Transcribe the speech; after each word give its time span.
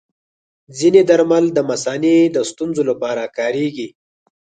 ځینې 0.77 1.01
درمل 1.09 1.45
د 1.53 1.59
مثانې 1.69 2.15
د 2.35 2.37
ستونزو 2.49 2.81
لپاره 2.89 3.23
کارېږي. 3.37 3.87